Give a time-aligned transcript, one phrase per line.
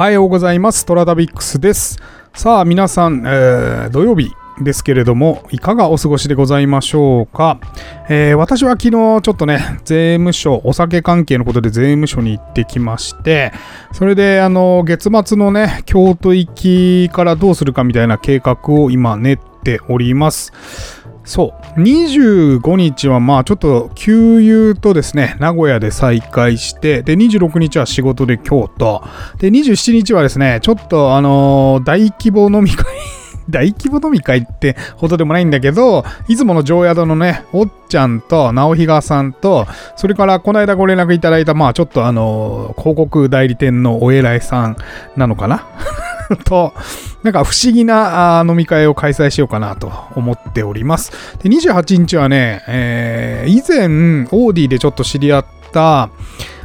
[0.00, 0.86] おはようございます。
[0.86, 1.98] トラダビックスです。
[2.32, 7.60] さあ、皆さん、えー土曜日ですけれども、いかがお過ごしでございましょうか？
[8.08, 13.52] えー私は昨日ちょっとね、税務署、お酒関係のことで税務署に行ってきまして、
[13.92, 20.54] それで、あの、月末のね、京都行きからどうするかみたいな計画を今練っております。
[21.30, 21.80] そう。
[21.80, 29.04] 25日はまあちょっと給油とですね、名古屋で再開して、で、26日は仕事で京都。
[29.38, 32.84] で、27日はですね、ちょっとあのー大規模飲み会
[33.50, 44.76] 大規模飲み会ってほどでもないんだけど、いつもの常宿のね、おっちゃんと直比嘉さんと、それからこの間ご連絡いただいた、まあちょっとあのー広告代理店のお偉いさん
[45.16, 45.66] なのかな？
[46.44, 46.72] と、
[47.24, 51.10] なんか不思議な飲み会を開催しようかなと思っております。
[51.42, 53.86] で、28日はね、えー以前、
[54.30, 56.08] オーディでちょっと知り合った、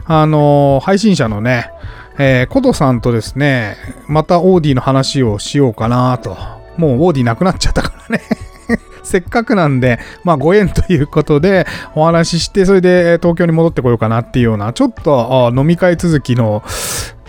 [0.06, 1.70] あのー配信者のね、
[2.18, 3.76] えーコトさんとですね、
[4.08, 6.38] またオーディの話をしようかなと。
[6.78, 8.24] もうウォーディなくなっちゃったからね。
[9.04, 16.64] せっかくなんで、まあご縁ということでお話しして、それで東京に戻ってこようかなっていうような、ちょっと飲み会続きの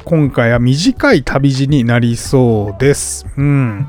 [0.05, 3.27] 今回は短い旅路になりそうです。
[3.37, 3.89] うん。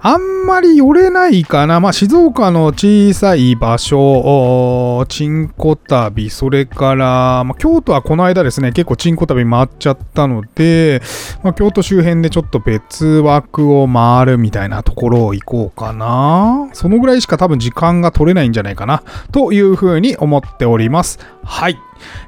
[0.00, 1.80] あんまり寄れないかな。
[1.80, 11.02] まあ、静岡の小さい場所、おーチンコ旅、それから、まあ、京都はこの間ですね、結構チンコ旅回っちゃったので、
[11.42, 16.68] まあ、京都周辺でちょっと別枠を回るみたいなところを行こうかな。
[16.74, 19.02] そのぐらいしか多分時間が取れないんじゃないかな、
[19.32, 21.18] というふうに思っております。
[21.42, 21.76] はい。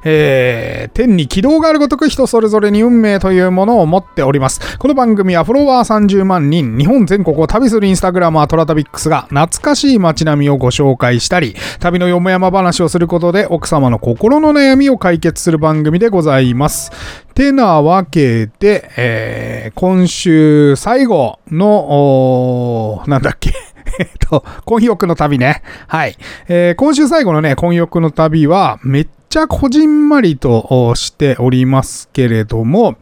[0.03, 4.77] えー、天に軌道があるごとく人それぞれに運命というものを持っております。
[4.77, 16.91] この番組はフォロワー30万人、日本全国を旅するインスタグラマートラタビックスが懐かしい街並みをご紹介したり、旅のよもやま話をすることで奥様の心の悩みを解決する番組でございます。
[17.33, 23.53] てなわけで、えー今週最後の、なんだっけ？
[23.99, 25.61] えっと、婚欲の旅ね。
[25.87, 26.17] はい。
[26.47, 32.95] えー今週最後のね、婚欲の旅は、めっちゃこじんまりとしておりますけれども、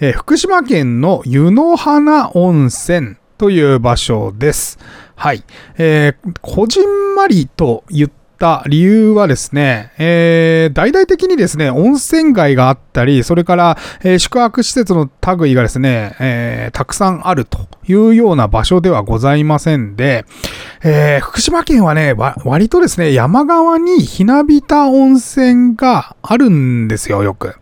[0.00, 4.78] えー福島県の湯の花温泉という場所です。
[5.14, 5.44] はい。
[5.78, 15.08] えーこじんまりと言ってた理由はですね、えー大々的にですね、温泉街があったり、それから、えー宿泊施設の
[15.38, 20.24] 類がですね、えーたくさんあるというような場所ではございませんで、
[20.82, 22.14] えー福島県はね、
[22.44, 27.54] 割とですね、山側にひなびた温泉があるんですよ、よく。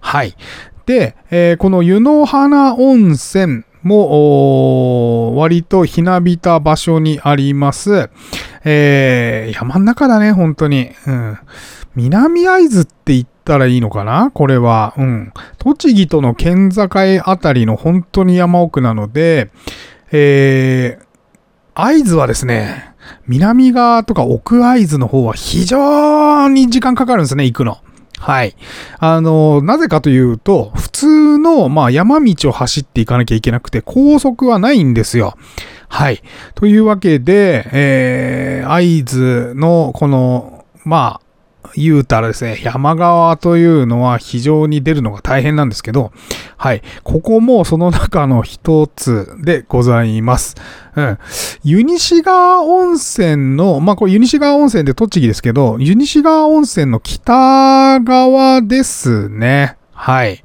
[0.00, 0.36] はい。
[0.84, 8.10] で、えーこの湯の花温泉も、割とひなびた場所にあります。
[8.64, 10.90] えー山ん中だね、本当に。
[11.06, 11.38] うん。
[11.94, 14.30] 南会津って言ったらいいのかな？
[14.32, 14.92] これは。
[14.98, 15.32] うん。
[15.58, 16.88] 栃木との県境
[17.24, 19.50] あたりの本当に山奥なので、
[20.12, 21.04] えー、
[21.74, 22.92] 会津はですね、
[23.26, 27.78] 南側とか奥会津の方は非常に時間かかるんですね、行くの。
[28.18, 28.56] はい。
[28.98, 35.36] あの、なぜかというと、普通の、まあ、山道を走っていかなきゃいけなくて、高速はないんですよ。
[35.88, 36.22] はい。
[36.54, 41.25] というわけで、えー、合図の、この、まあ、
[41.74, 46.12] 言うたらですね、山側というのは非常に出るのが大変なんですけど、
[46.56, 46.82] はい。
[47.02, 50.56] ここもその中の一つでございます。
[50.96, 51.18] うん。
[51.64, 59.76] 湯西川温泉の、まあ、これ湯西川温泉で栃木ですけど、湯西川温泉の北側ですね。
[59.92, 60.42] はい。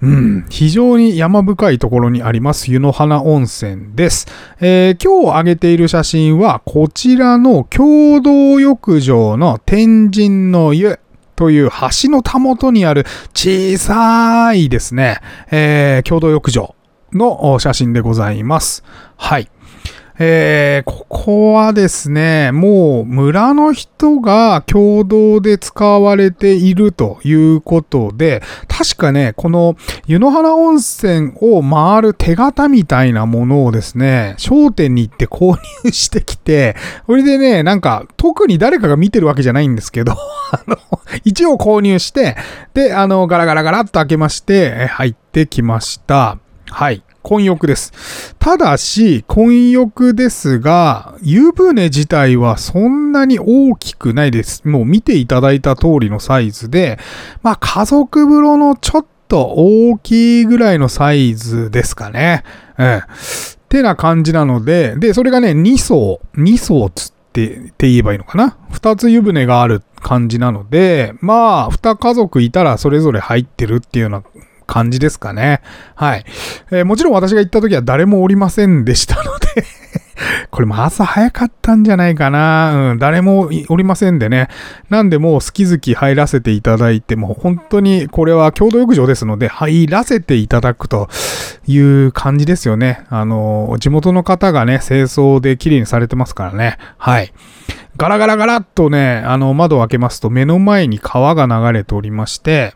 [0.00, 4.26] うん、非常に山深いところにあります湯の花温泉です。
[4.60, 11.00] えー今日あげている写真はこちらの共同浴場の天神の湯
[11.34, 13.04] という橋のたもとにある
[13.34, 15.20] 小さいですね、
[15.50, 16.74] えー共同浴場
[17.12, 18.84] の写真でございます。
[19.16, 19.50] はい。
[20.18, 29.76] えーここはですね、もう村の人が共同で使われているということで、確かね、この
[30.06, 36.76] 湯の花温泉を回る手形みたいなものをですね、商店に行って購入してきて、
[37.06, 40.12] それでね、なんか特に誰かが見てるわけじゃないんですけど、
[40.52, 40.78] あの、
[41.24, 42.36] 一応購入して、
[42.74, 46.38] で、あの、ガラガラガラっと開けまして、入ってきました。
[46.70, 47.02] はい。
[47.28, 48.34] 混浴です。
[48.38, 54.66] ただし、混浴ですが、湯船自体はそんなに大きくないです。
[54.66, 56.98] もう見ていただいた通りのサイズで、
[57.42, 62.44] まあ家族風呂のちょっと大きいぐらいのサイズですかね。
[62.78, 63.02] うん。
[63.68, 68.56] てな感じなので、で、それがね、2層、2層つって、って言えばいいのかな。
[68.72, 74.22] 2つ湯船がある感じなので、まあ、2家族いたらそれぞれ入ってるっていうような
[74.68, 75.62] 感じですかね。
[75.96, 76.24] はい。
[76.70, 79.64] えー、もちろん私が行った時は誰もおりませんでしたので
[80.50, 82.90] これも朝早かったんじゃないかな。
[82.92, 84.48] うん、誰もおりませんでね。
[84.90, 91.08] なんでもう好き好き入らせていただいて、も本当にこれは共同浴場ですので、入らせていただくと
[91.66, 93.04] いう感じですよね。
[93.08, 96.78] あの、地元の方がね、清掃で綺麗にされてますからね。
[96.98, 97.32] はい。
[97.98, 102.74] ガラガラガラっとね、あの、窓を開けますと目の前に川が流れておりまして、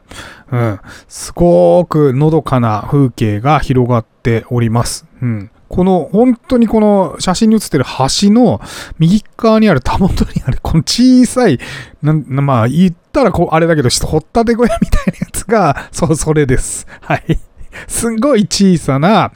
[0.50, 5.06] うん、すごくのどかな風景が広がっております。
[5.22, 5.50] うん。
[5.68, 8.60] この、本当にこの写真に写ってる橋の
[8.98, 11.60] 右側にある、たもとにある、この小さい、
[12.02, 16.86] な、まあ、言ったらこう、あれだけど、掘ったて小屋みたいなやつが、そう、それです。
[17.00, 17.38] はい。
[17.88, 19.32] すんごい小さな、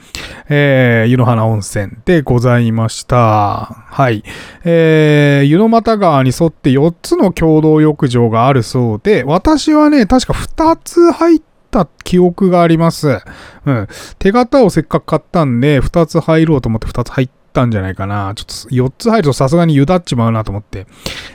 [0.49, 3.17] えー、湯の花温泉でございました。
[3.17, 4.23] はい。
[4.65, 13.21] えー、湯の又川に沿って4つの共同浴場があるそうで、私はね、確か2つ入った記憶があります。
[13.65, 13.89] うん。
[14.19, 18.35] 手形をせっかく買ったんで、2つ入ろうと思って2つ入ったんじゃないかな。
[18.37, 20.87] ちょっと4つ入るとさすがに湯だっちまうなと思って。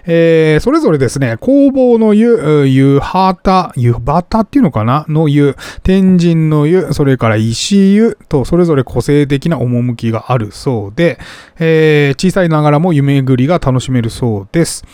[0.06, 5.06] えー、それぞれですね、工房の湯、湯旗、湯旗っていうのかな？
[5.10, 11.18] の湯、天神の湯、それから石湯と、それぞれ個性的な趣があるそうで、
[11.60, 14.86] えー、小さいながらも湯巡りが楽しめるそうです。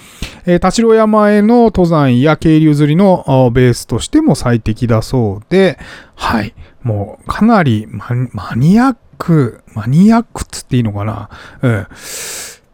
[0.46, 5.78] えー、田代山への登山や渓流釣りのベースとしても最適だそうで、
[6.16, 6.56] はい。
[6.84, 11.30] もうかなりマニアック、マニアックっつっていいのかな？
[11.62, 11.88] うん。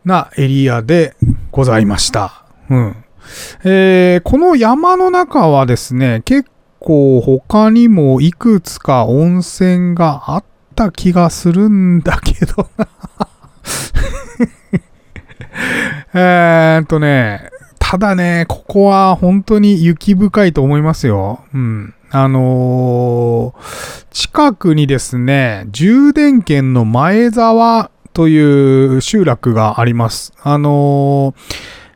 [0.05, 1.15] なエリアで
[1.51, 2.45] ございました。
[2.69, 2.95] うん。
[3.63, 6.49] えー、この山の中はですね、結
[6.79, 10.43] 構他にもいくつか温泉があっ
[10.75, 12.87] た気がするんだけどな
[16.77, 17.49] えっとね、
[17.79, 21.43] ただね、ここは本当に雪深いと思いますよ。
[21.53, 21.93] うん。
[22.15, 30.31] あのー、近くにですね、充電圏の前沢という集落があります。
[30.43, 31.33] あの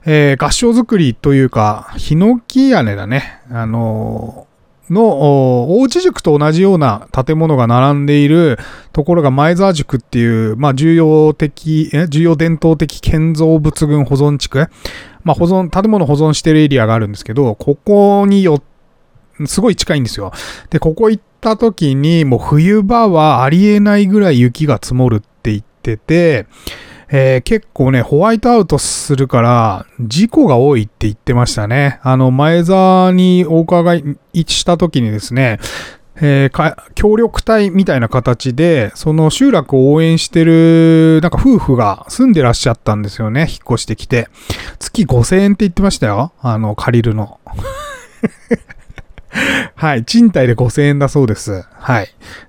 [0.02, 3.42] ー、えー、合掌造りというか、ヒノキ屋根だね。
[3.52, 4.48] あの、
[4.90, 8.58] の、大内塾と同じような建物が並んでいる
[8.94, 14.68] ところが前沢塾っていう、まあ、重要的、え重要伝統的建造物群保存地区
[15.24, 18.77] まあ、保存、建物保存してるエリアがあるんですけど、ここによって
[19.46, 20.32] すごい近いんですよ。
[20.70, 26.48] で、ここ行った時に、もう冬場はありえないぐらい雪が積もるって言ってて、
[27.10, 32.00] えー、結構ね、ホワイトアウトするから、事故が多いって言ってましたね。
[32.04, 34.18] あの、前座にお伺い
[34.48, 35.60] した時にですね、
[36.20, 43.42] えー、協力隊みたいな形で、その集落を応援してる、なんか夫婦が住んでらっしゃったんですよね。
[43.42, 44.28] 引っ越してきて。
[44.80, 46.34] 月5000円って言ってましたよ。
[46.42, 47.40] あの、借りるの。
[49.76, 50.06] はい。
[50.06, 51.66] 賃貸で5000円だそうです。
[51.74, 52.08] はい。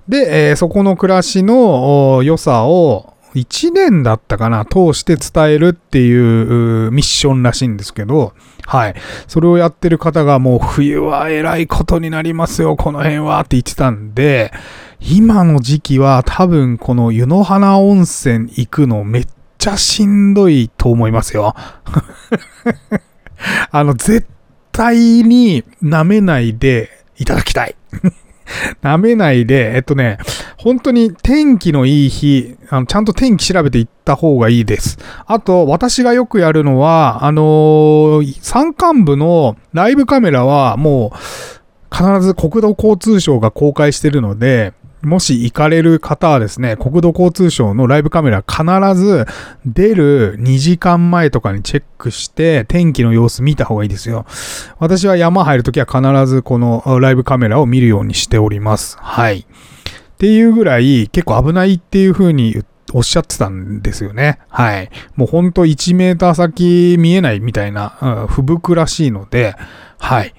[0.08, 8.32] で、えー、そこの暮らしの良さを1年だったかな、通して伝えるっていうミッションらしいんですけど、
[8.66, 8.94] はい。
[9.26, 14.52] それをやってる方がもう冬は偉いことになりますよ、この辺はって言ってたんで、
[15.00, 19.26] 今の時期は多分この湯の花温泉行くのめっ
[19.58, 21.54] ちゃしんどいと思いますよ。
[23.70, 24.26] あの、絶
[24.78, 27.74] 対に舐めないでいただきたい。
[28.80, 30.18] 舐めないで、えっとね、
[30.56, 34.98] 本当に天気のいい日、あのちゃんと天気調べていった方がいいです。
[35.26, 41.18] あと、私がよくやるのは、あのー、山間部のライブカメラはもう、
[41.94, 48.64] 必ず国土交通省が公開してるので、もし行かれる方はですね、国土交通省のライブカメラ必
[48.94, 49.26] ず
[49.64, 54.26] 出る2時間前とかにチェックして天気の様子見た方がいいですよ。
[54.78, 58.96] 私は山入るときは必ずこのライブカメラを見るようにしております。
[58.98, 59.40] はい。
[59.40, 59.44] っ
[60.18, 64.40] ていうぐらい結構危ないっていう風におっしゃってたんですよね。
[64.48, 64.90] はい。
[65.14, 69.54] もうほんと1メーター先見えないみたいな、うん、不服らしいので、
[69.98, 70.34] はい。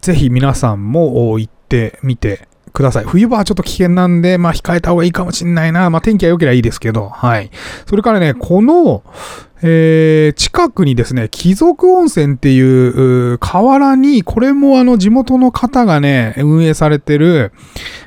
[0.00, 3.04] ぜひ皆さんも行ってみてください。
[3.04, 5.90] 冬場はちょっと危険なんで、まあ控えた方がいいかもしんないな。
[5.90, 7.50] まあ天気は良ければいいですけど、はい。
[7.86, 9.02] それからね、この、
[9.62, 17.52] えー、近くにですね、貴族温泉っていう河原に、これもあの地元の方がね、運営されてる、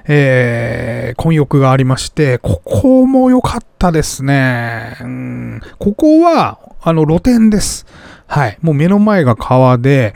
[0.08, 4.98] えー、混浴がありまして、ここも良かったですね。
[5.02, 7.86] うん、ここは、あの露天です。
[8.28, 8.58] はい。
[8.62, 10.16] もう目の前が川で、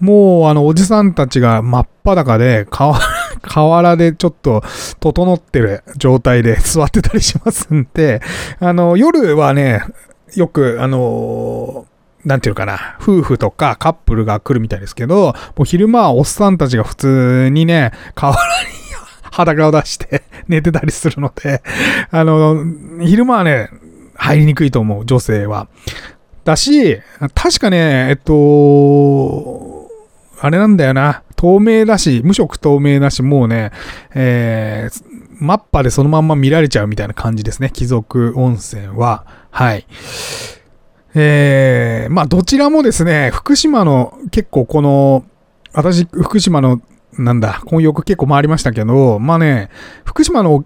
[0.00, 2.66] もうあのおじさんたちが真っ裸で
[3.42, 4.62] 河原でちょっと
[5.00, 8.20] 整ってる状態で 座ってたりしますんで、
[8.60, 9.82] あの夜はね、
[10.34, 11.86] よくあの
[12.24, 18.84] なんていうかな、夫婦とかカップルが来るみたいですけど、もう昼間はおっさんたちが普通にね、河原に
[19.34, 21.62] 裸を出して 寝てたりするので、
[22.10, 22.64] あの、
[23.00, 23.68] 昼間はね、
[24.14, 25.68] 入りにくいと思う、女性は。
[26.44, 27.00] だし、
[27.34, 29.88] 確かね、えっと、
[30.40, 31.23] あれなんだよな。
[31.36, 33.72] 透明だし、無色透明だし、もうね、
[34.14, 35.04] えー、
[35.38, 37.70] マッパでそのまんま見られちゃうみたいな感じですね。
[37.72, 39.26] 貴族温泉は。
[39.50, 39.86] はい。
[41.14, 45.24] えー、まあどちらもですね、福島の結構この、
[45.72, 46.80] 私、福島の、
[47.18, 49.70] なんだ、混浴結構回りましたけど、まあね、
[50.04, 50.64] 福島の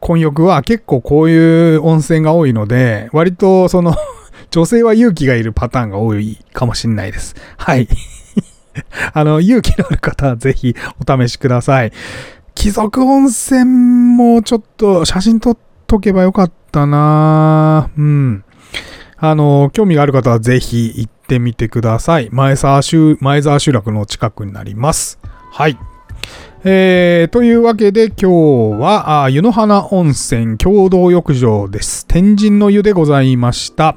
[0.00, 3.94] 混浴は結構こういう温泉が多いので、割とその
[4.50, 7.34] 女性は勇気がいるパターンが多いかもしんないです。
[7.56, 7.88] はい。
[9.12, 10.74] あの、勇気のある方はぜひ
[11.06, 11.92] お試しください。
[12.54, 13.64] 貴族温泉
[14.16, 18.44] もちょっと写真撮っとけばよかったなうん。
[19.16, 22.28] あの、興味がある方はぜひ行ってみてください。
[22.30, 25.18] 前沢集、前沢集落の近くになります。
[25.50, 25.78] はい。
[26.66, 32.06] えー、というわけで今日は、湯の花温泉共同浴場です。
[32.06, 33.96] 天神の湯でございました。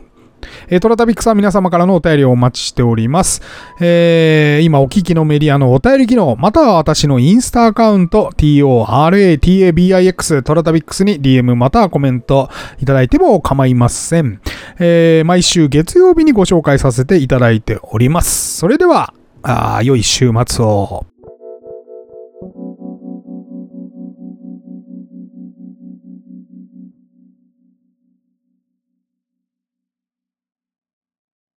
[0.68, 3.42] えー、トラタビックさん皆様からのお便りをお待ちしております。
[3.80, 12.50] えー、今お聞きのメディアのお便り機能、または私のインスタアカウント、toratabix トラタビックスに DM またはコメント
[12.80, 14.42] いただいても構いません。
[14.80, 18.58] えー、毎週月曜日にご紹介させていただいております。
[18.58, 19.14] それでは、
[19.44, 21.06] あ良い週末を。